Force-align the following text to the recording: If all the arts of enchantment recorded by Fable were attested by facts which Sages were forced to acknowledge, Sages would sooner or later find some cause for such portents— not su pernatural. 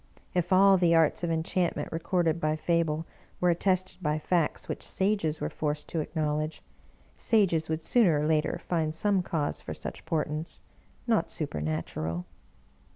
If 0.33 0.51
all 0.51 0.77
the 0.79 0.95
arts 0.95 1.23
of 1.23 1.29
enchantment 1.29 1.91
recorded 1.91 2.41
by 2.41 2.55
Fable 2.55 3.05
were 3.39 3.51
attested 3.51 4.01
by 4.01 4.17
facts 4.17 4.67
which 4.67 4.81
Sages 4.81 5.39
were 5.39 5.47
forced 5.51 5.87
to 5.89 5.99
acknowledge, 5.99 6.63
Sages 7.19 7.69
would 7.69 7.83
sooner 7.83 8.19
or 8.19 8.25
later 8.25 8.57
find 8.67 8.95
some 8.95 9.21
cause 9.21 9.61
for 9.61 9.75
such 9.75 10.03
portents— 10.07 10.61
not 11.05 11.29
su 11.29 11.45
pernatural. 11.45 12.25